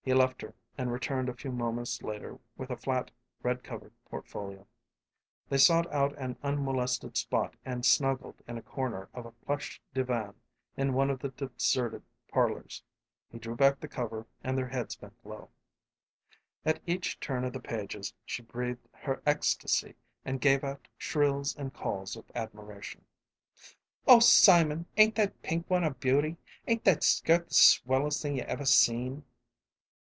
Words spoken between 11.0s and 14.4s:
of the deserted parlors. He drew back the cover